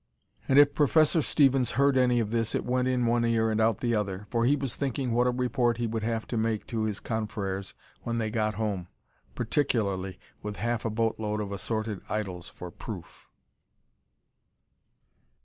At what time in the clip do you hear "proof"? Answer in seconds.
12.71-13.29